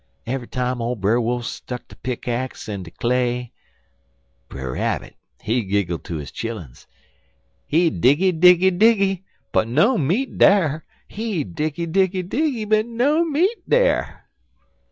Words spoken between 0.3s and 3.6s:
time ole Brer Wolf stuck de pick axe in de clay,